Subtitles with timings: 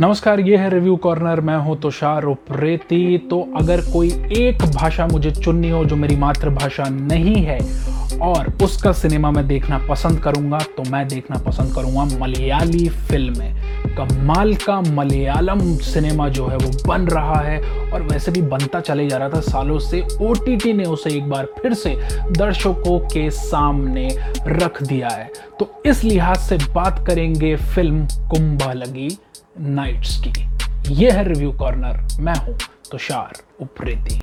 [0.00, 5.30] नमस्कार, ये है रिव्यू कॉर्नर मैं हूँ तुषार उप्रेती तो अगर कोई एक भाषा मुझे
[5.30, 7.58] चुननी हो जो मेरी मातृभाषा नहीं है,
[8.18, 14.54] और उसका सिनेमा मैं देखना पसंद करूँगा तो मैं देखना पसंद करूँगा मलयाली फ़िल्में कमाल
[14.56, 17.60] का मलयालम सिनेमा जो है वो बन रहा है,
[17.92, 20.34] और वैसे भी बनता चले जा रहा था सालों से। ओ
[20.66, 21.96] ने उसे एक बार फिर से
[22.32, 24.08] दर्शकों के सामने
[24.48, 29.18] रख दिया है। तो इस लिहाज से बात करेंगे फ़िल्म कुंभा लगी
[29.60, 30.48] नाइट्स की।
[30.94, 32.56] ये है रिव्यू कॉर्नर। मैं हूँ
[32.90, 34.20] तुषार उप्रेती।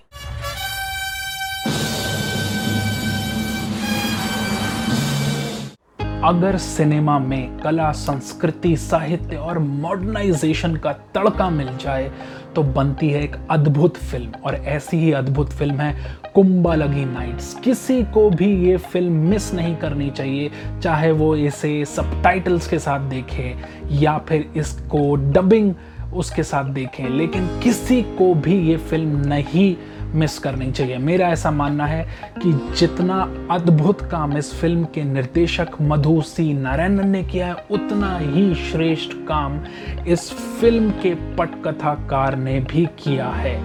[6.23, 12.12] अगर सिनेमा में कला, संस्कृति, साहित्य और मॉडर्नाइजेशन का तड़का मिल जाए
[12.58, 17.54] तो बनती है एक अद्भुत फ़िल्म, और ऐसी ही अद्भुत फ़िल्म है कुंबा लगी नाइट्स।
[17.64, 20.50] किसी को भी ये फ़िल्म मिस नहीं करनी चाहिए,
[20.84, 22.22] चाहे वो इसे सब
[22.70, 23.56] के साथ देखे
[24.00, 25.74] या फिर इसको डबिंग
[26.16, 29.76] उसके साथ देखें, लेकिन किसी को भी ये फ़िल्म नहीं
[30.16, 32.03] मिस करनी चाहिए। मेरा ऐसा मानना है
[32.38, 33.19] कि जितना
[33.52, 39.13] अद्भुत काम इस फ़िल्म के निर्देशक मधु सी नारायणन ने किया है, उतना ही श्रेष्ठ
[39.28, 39.59] काम
[40.08, 43.55] इस फ़िल्म के पटकथाकार ने भी किया है।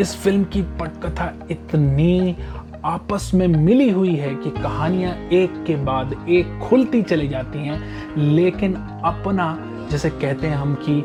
[0.00, 2.36] इस फ़िल्म की पटकथा इतनी
[2.84, 7.80] आपस में मिली हुई है कि कहानियाँ एक के बाद एक खुलती चली जाती हैं,
[8.16, 8.74] लेकिन
[9.04, 9.56] अपना,
[9.90, 11.02] जैसे कहते हैं हम कि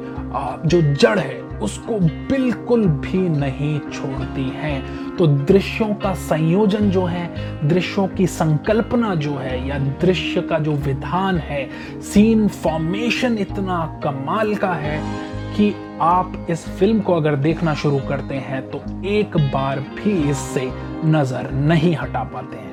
[0.67, 7.67] जो जड़ है उसको बिल्कुल भी नहीं छोड़ती हैं। तो दृश्यों का संयोजन जो है,
[7.67, 11.67] दृश्यों की संकल्पना जो है या दृश्य का जो विधान है
[12.03, 14.99] सीन फॉर्मेशन इतना कमाल का है
[15.55, 20.69] कि आप इस फ़िल्म को अगर देखना शुरू करते हैं तो एक बार भी इससे
[21.05, 22.69] नज़र नहीं हटा पाते हैं।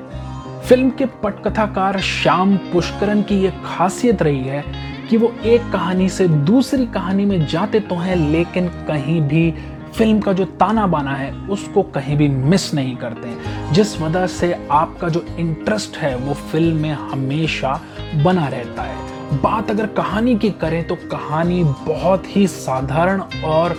[0.61, 4.63] फ़िल्म के पटकथाकार श्याम पुष्करन की यह खासियत रही है
[5.09, 9.51] कि वो एक कहानी से दूसरी कहानी में जाते तो हैं, लेकिन कहीं भी
[9.95, 14.53] फ़िल्म का जो ताना बाना है, उसको कहीं भी मिस नहीं करते जिस वजह से
[14.71, 17.79] आपका जो इंटरेस्ट है, वो फ़िल्म में हमेशा
[18.23, 23.77] बना रहता है। बात अगर कहानी की करें तो कहानी बहुत ही साधारण और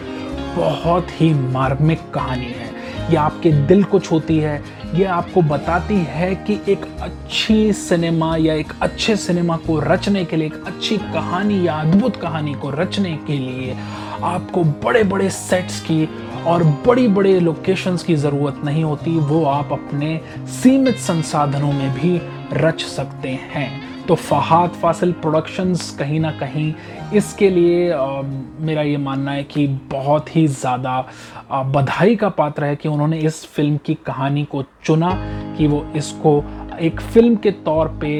[0.56, 2.69] बहुत ही मार्मिक कहानी है।
[3.10, 4.62] ये आपके दिल को छूती है,
[4.94, 10.36] ये आपको बताती है कि एक अच्छी सिनेमा या एक अच्छे सिनेमा को रचने के
[10.36, 13.76] लिए, एक अच्छी कहानी या अद्भुत कहानी को रचने के लिए
[14.24, 16.08] आपको बड़े बड़े सेट्स की
[16.46, 20.20] और बड़ी बड़े लोकेशंस की ज़रूरत नहीं होती, वो आप अपने
[20.62, 22.20] सीमित संसाधनों में भी
[22.54, 26.72] रच सकते हैं। तो फहाद फासिल प्रोडक्शंस कहीं ना कहीं
[27.14, 28.22] इसके लिए आ,
[28.60, 33.44] मेरा ये मानना है कि बहुत ही ज़्यादा बधाई का पात्र है कि उन्होंने इस
[33.46, 35.10] फ़िल्म की कहानी को चुना
[35.58, 36.32] कि वो इसको
[36.80, 38.10] एक फ़िल्म के तौर पे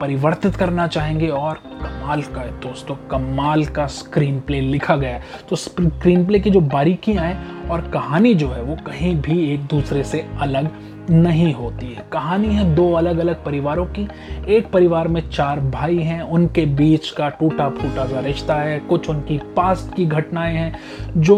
[0.00, 5.56] परिवर्तित करना चाहेंगे और कमाल का दोस्तों कमाल का स्क्रीन प्ले लिखा गया है। तो
[5.56, 10.04] स्क्रीन प्ले की जो बारीकियाँ हैं और कहानी जो है वो कहीं भी एक दूसरे
[10.04, 10.70] से अलग
[11.10, 14.08] नहीं होती है। कहानी है दो अलग अलग परिवारों की।
[14.48, 19.10] एक परिवार में चार भाई हैं, उनके बीच का टूटा फूटा सा रिश्ता है, कुछ
[19.10, 20.78] उनकी पास्ट की घटनाएँ हैं,
[21.16, 21.36] जो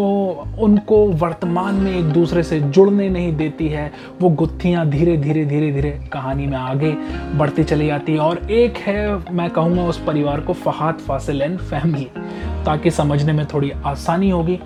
[0.59, 3.91] उनको वर्तमान में एक दूसरे से जुड़ने नहीं देती है।
[4.21, 6.95] वो गुत्थियाँ धीरे धीरे धीरे धीरे कहानी में आगे
[7.37, 11.59] बढ़ती चली जाती है। और एक है, मैं कहूँगा उस परिवार को फहाद फासिल एंड
[11.59, 12.07] फैमिली
[12.65, 14.59] ताकि समझने में थोड़ी आसानी होगी।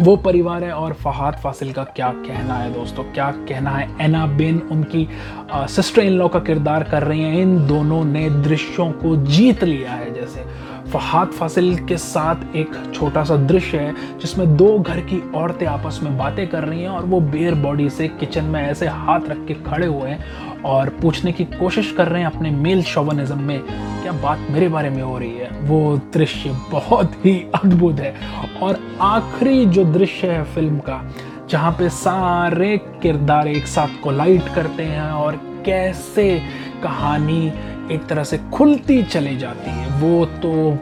[0.00, 3.04] वो परिवार है और फहाद फासिल का क्या कहना है दोस्तों?
[3.04, 3.88] क्या कहना है?
[4.00, 5.06] एना बेन उनकी
[5.52, 9.92] सिस्टर इन लॉ का किरदार कर रही हैं। इन दोनों ने दृश्यों को जीत लिया
[9.92, 10.44] है, जैसे
[10.92, 15.98] फहाद फासिल के साथ एक छोटा सा दृश्य है, जिसमें दो घर की औरतें आपस
[16.02, 19.44] में बातें कर रही हैं और वो बेयर बॉडी से किचन में ऐसे हाथ रख
[19.46, 23.60] के खड़े हुए हैं और पूछने की कोशिश कर रहे हैं अपने मेल शोवनिज्म में,
[24.02, 25.50] क्या बात मेरे बारे में हो रही है?
[25.60, 28.14] वो दृश्य बहुत ही अद्भुत है।
[28.62, 31.02] और आखिरी जो दृश्य है फ़िल्म का,
[31.50, 36.40] जहाँ पे सारे किरदार एक साथ कोलाइट करते हैं और कैसे
[36.82, 37.52] कहानी
[37.92, 40.78] एक तरह से खुलती चली जाती है। वो तो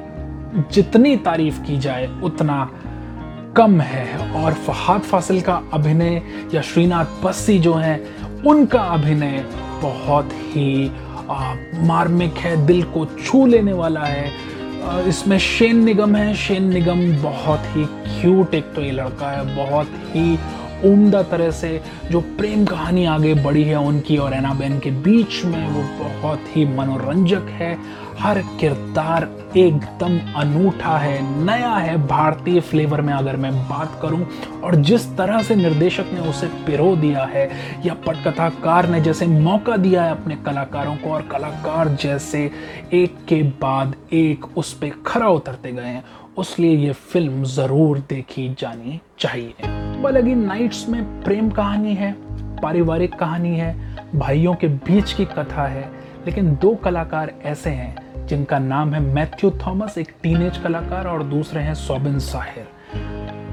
[0.72, 2.71] जितनी तारीफ़ की जाए उतना
[3.56, 6.23] कम है। और फहाद फासिल का अभिनय
[6.55, 8.00] या श्रीनाथ बस्सी जो हैं
[8.43, 9.44] उनका अभिनय
[9.82, 10.93] बहुत ही
[11.31, 14.31] आ, मार्मिक है दिल को छू लेने वाला है।
[14.85, 19.56] आ, इसमें शेन निगम है। शेन निगम बहुत ही क्यूट एक तो ये लड़का है
[19.56, 20.38] बहुत ही
[20.84, 21.81] उम्दा तरह से
[22.11, 26.64] जो प्रेम कहानी आगे बढ़ी है उनकी और एनाबेन के बीच में, वो बहुत ही
[26.64, 27.76] मनोरंजक है।
[28.19, 34.26] हर किरदार एकदम अनूठा है, नया है, भारतीय फ्लेवर में अगर मैं बात करूँ,
[34.64, 37.49] और जिस तरह से निर्देशक ने उसे पिरो दिया है,
[37.87, 42.50] या पटकथाकार ने जैसे मौका दिया है अपने कलाकारों को, और कलाकार जैसे
[42.93, 46.05] एक के बाद एक उस पर खरा उतरते गए हैं,
[46.38, 52.12] उसलिए ये फ़िल्म ज़रूर देखी जानी चाहिए। बलगी नाइट्स में प्रेम कहानी है,
[52.62, 55.90] पारिवारिक कहानी है, भाइयों के बीच की कथा है,
[56.26, 61.60] लेकिन दो कलाकार ऐसे हैं जिनका नाम है मैथ्यू थॉमस, एक टीनेज कलाकार, और दूसरे
[61.60, 62.69] हैं सोबिन साहिर।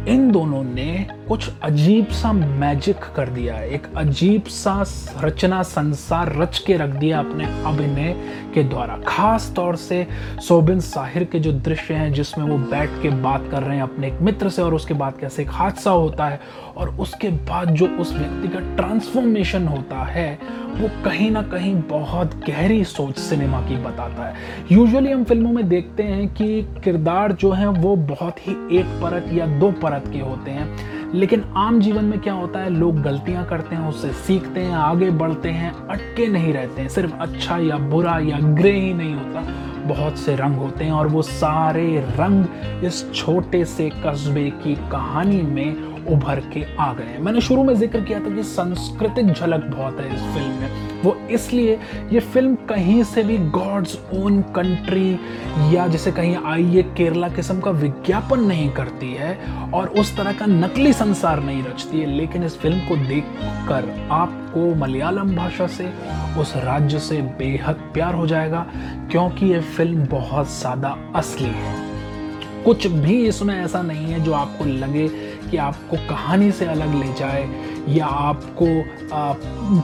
[0.07, 4.83] इन दोनों ने कुछ अजीब सा मैजिक कर दिया है। एक अजीब सा
[5.23, 8.15] रचना, संसार रच के रख दिया अपने अभिनय
[8.53, 10.07] के द्वारा। खास तौर से
[10.47, 14.07] सोबिन साहिर के जो दृश्य हैं, जिसमें वो बैठ के बात कर रहे हैं अपने
[14.07, 16.39] एक मित्र से और उसके बाद कैसे एक हादसा होता है
[16.77, 20.39] और उसके बाद जो उस व्यक्ति का ट्रांसफॉर्मेशन होता है,
[20.75, 24.35] वो कहीं ना कहीं बहुत गहरी सोच सिनेमा की बताता है।
[24.71, 29.29] यूजुअली हम फ़िल्मों में देखते हैं कि किरदार जो हैं, वो बहुत ही एक परत
[29.33, 33.45] या दो परत के होते हैं। लेकिन आम जीवन में क्या होता है, लोग गलतियाँ
[33.45, 37.77] करते हैं, उससे सीखते हैं, आगे बढ़ते हैं, अटके नहीं रहते हैं। सिर्फ़ अच्छा या
[37.77, 39.41] बुरा या ग्रे ही नहीं होता,
[39.87, 41.85] बहुत से रंग होते हैं और वो सारे
[42.19, 47.73] रंग इस छोटे से कस्बे की कहानी में उभर के आ गए मैंने शुरू में
[47.75, 51.79] ज़िक्र किया था कि सांस्कृतिक झलक बहुत है इस फ़िल्म में। वो इसलिए
[52.11, 55.11] ये फ़िल्म कहीं से भी गॉड्स ओन कंट्री
[55.75, 59.37] या जैसे कहीं आई ये केरला किस्म का विज्ञापन नहीं करती है
[59.73, 63.23] और उस तरह का नकली संसार नहीं रचती है, लेकिन इस फ़िल्म को देख
[63.69, 65.91] कर आपको मलयालम भाषा से,
[66.39, 68.65] उस राज्य से बेहद प्यार हो जाएगा,
[69.11, 71.92] क्योंकि ये फ़िल्म बहुत ज़्यादा असली है।
[72.65, 75.07] कुछ भी इसमें ऐसा नहीं है जो आपको लगे
[75.49, 77.47] कि आपको कहानी से अलग ले जाए
[77.89, 78.65] या आपको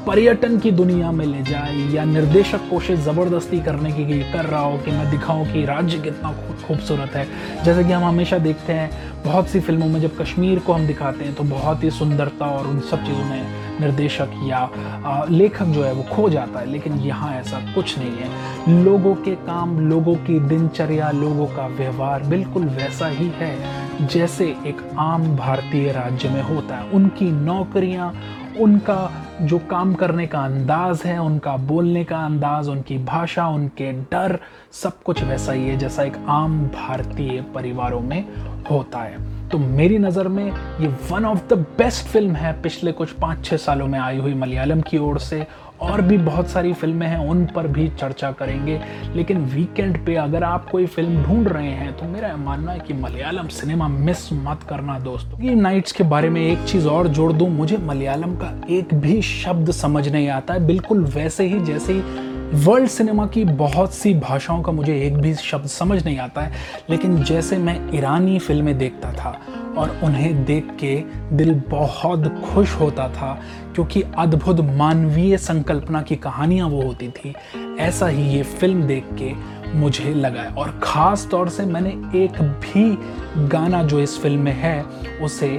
[0.06, 4.78] पर्यटन की दुनिया में ले जाए या निर्देशक कोशिश ज़बरदस्ती करने की कर रहा हो
[4.78, 6.32] कि मैं दिखाऊँ कि राज्य कितना
[6.68, 7.28] खूबसूरत है।
[7.66, 8.90] जैसे कि हम हमेशा देखते हैं,
[9.24, 12.68] बहुत सी फ़िल्मों में जब कश्मीर को हम दिखाते हैं तो बहुत ही सुंदरता और
[12.68, 17.34] उन सब चीज़ों में निर्देशक या लेखक जो है वो खो जाता है, लेकिन यहाँ
[17.36, 23.08] ऐसा कुछ नहीं है। लोगों के काम, लोगों की दिनचर्या, लोगों का व्यवहार बिल्कुल वैसा
[23.08, 28.14] ही है, जैसे एक आम भारतीय राज्य में होता है। उनकी नौकरियाँ,
[28.60, 29.12] उनका
[29.42, 34.40] जो काम करने का अंदाज है, उनका बोलने का अंदाज, उनकी भाषा, उनके डर,
[34.74, 38.24] सब कुछ वैसा ही है, जैसा एक आम भारतीय परिवारों में
[38.72, 40.46] होता है। तो मेरी नज़र में
[40.80, 44.34] ये one of the best film है। पिछले कुछ पाँच छः सालों में आई हुई
[44.34, 45.46] मलयालम की ओर से
[45.82, 48.80] और भी बहुत सारी फ़िल्में हैं, उन पर भी चर्चा करेंगे।
[49.16, 52.94] लेकिन वीकेंड पे अगर आप कोई फ़िल्म ढूंढ रहे हैं तो मेरा मानना है कि
[52.94, 57.32] मलयालम सिनेमा मिस मत करना दोस्तों। ये नाइट्स के बारे में एक चीज़ और जोड़
[57.34, 61.94] दूँ, मुझे मलयालम का एक भी शब्द समझ नहीं आता है। बिल्कुल वैसे ही, जैसे
[61.94, 66.42] ही वर्ल्ड सिनेमा की बहुत सी भाषाओं का मुझे एक भी शब्द समझ नहीं आता
[66.42, 66.52] है,
[66.90, 69.30] लेकिन जैसे मैं ईरानी फ़िल्में देखता था
[69.78, 70.96] और उन्हें देख के
[71.36, 73.34] दिल बहुत खुश होता था,
[73.76, 77.34] क्योंकि अद्भुत मानवीय संकल्पना की कहानियाँ वो होती थी,
[77.80, 79.34] ऐसा ही ये फ़िल्म देख के
[79.78, 84.54] मुझे लगा है। और ख़ास तौर से मैंने एक भी गाना जो इस फ़िल्म में
[84.54, 84.82] है,
[85.22, 85.58] उसे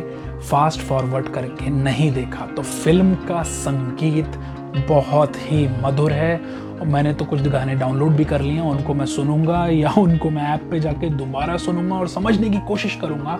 [0.51, 4.41] फास्ट फॉरवर्ड करके नहीं देखा। तो फ़िल्म का संगीत
[4.89, 9.67] बहुत ही मधुर है मैंने तो कुछ गाने डाउनलोड भी कर लिए उनको मैं सुनूँगा
[9.67, 13.39] या उनको मैं ऐप पे जाके दोबारा सुनूँगा और समझने की कोशिश करूँगा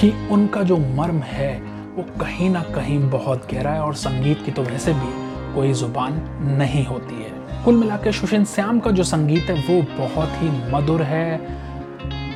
[0.00, 1.62] कि उनका जो मर्म है,
[1.96, 5.12] वो कहीं ना कहीं बहुत गहरा है और संगीत की तो वैसे भी
[5.54, 6.12] कोई ज़ुबान
[6.58, 10.72] नहीं होती है। कुल मिला के सुशीन श्याम का जो संगीत है, वो बहुत ही
[10.72, 11.40] मधुर है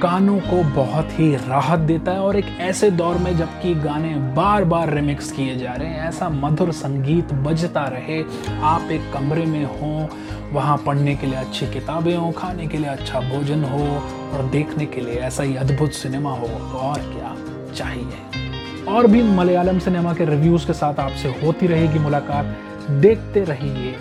[0.02, 4.64] कानों को बहुत ही राहत देता है और एक ऐसे दौर में जबकि गाने बार
[4.64, 8.20] बार रिमिक्स किए जा रहे हैं, ऐसा मधुर संगीत बजता रहे।
[8.62, 10.08] आप एक कमरे में हो,
[10.52, 13.84] वहाँ पढ़ने के लिए अच्छी किताबें हो, खाने के लिए अच्छा भोजन हो
[14.32, 17.34] और देखने के लिए ऐसा ही अद्भुत सिनेमा हो तो और क्या
[17.74, 18.84] चाहिए?
[18.88, 23.94] और भी मलयालम सिनेमा के रिव्यूज़ के साथ आपसे होती रहेगी मुलाकात। देखते रहिए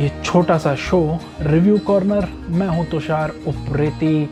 [0.00, 4.28] ये छोटा सा शो रिव्यू कॉर्नर मैं हूँ तुषार, उप्रेती।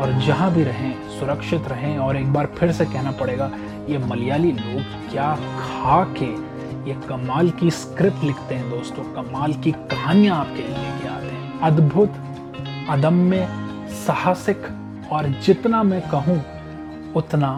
[0.00, 3.50] और जहाँ भी रहें, सुरक्षित रहें और एक बार फिर से कहना पड़ेगा,
[3.88, 6.30] ये मलयाली लोग क्या खा के,
[6.90, 11.60] ये कमाल की स्क्रिप्ट लिखते हैं दोस्तों, कमाल की कहानियाँ आपके लिए लेके आते हैं।
[11.60, 12.14] अद्भुत,
[12.88, 13.48] अदम्य,
[14.06, 14.62] साहसिक
[15.12, 16.40] और जितना मैं कहूँ,
[17.16, 17.50] उतना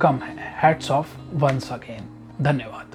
[0.00, 2.08] कम है। हैट्स ऑफ़ वंस अगेन
[2.44, 2.93] धन्यवाद।